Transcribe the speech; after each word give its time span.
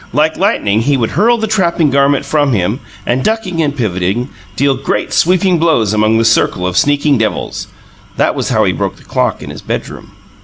Like 0.13 0.35
lightning, 0.35 0.81
he 0.81 0.97
would 0.97 1.11
hurl 1.11 1.37
the 1.37 1.45
trapping 1.45 1.91
garment 1.91 2.25
from 2.25 2.53
him, 2.53 2.79
and, 3.05 3.23
ducking 3.23 3.61
and 3.61 3.75
pivoting, 3.75 4.29
deal 4.55 4.73
great 4.75 5.13
sweeping 5.13 5.59
blows 5.59 5.93
among 5.93 6.17
the 6.17 6.25
circle 6.25 6.65
of 6.65 6.75
sneaking 6.75 7.19
devils. 7.19 7.67
(That 8.17 8.33
was 8.33 8.49
how 8.49 8.63
he 8.63 8.71
broke 8.73 8.95
the 8.95 9.03
clock 9.03 9.43
in 9.43 9.51
his 9.51 9.61
bedroom.) 9.61 10.13